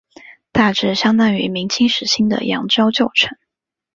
[0.51, 3.37] 大致相当于明清时期的扬州旧城。